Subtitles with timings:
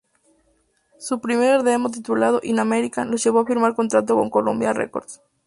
[0.97, 5.21] Su primer Demo, titulado "In America" los llevó a firmar contrato con Columbia Records.